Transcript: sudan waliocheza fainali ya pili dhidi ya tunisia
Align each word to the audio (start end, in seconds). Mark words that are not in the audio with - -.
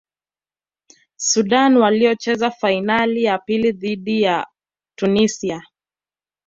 sudan 1.17 1.77
waliocheza 1.77 2.51
fainali 2.51 3.23
ya 3.23 3.37
pili 3.37 3.71
dhidi 3.71 4.21
ya 4.21 4.47
tunisia 4.97 5.63